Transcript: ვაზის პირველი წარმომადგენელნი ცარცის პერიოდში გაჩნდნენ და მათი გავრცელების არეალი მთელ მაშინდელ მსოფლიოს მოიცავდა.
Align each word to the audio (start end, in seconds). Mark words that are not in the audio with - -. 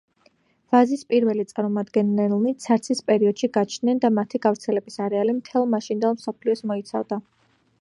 ვაზის 0.75 1.01
პირველი 1.13 1.43
წარმომადგენელნი 1.51 2.53
ცარცის 2.65 3.03
პერიოდში 3.09 3.49
გაჩნდნენ 3.59 4.01
და 4.07 4.11
მათი 4.15 4.41
გავრცელების 4.47 4.97
არეალი 5.09 5.37
მთელ 5.43 5.69
მაშინდელ 5.75 6.17
მსოფლიოს 6.17 6.67
მოიცავდა. 6.73 7.25